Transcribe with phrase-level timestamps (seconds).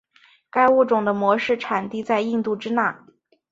[0.49, 3.05] 该物种的模式产地在印度支那。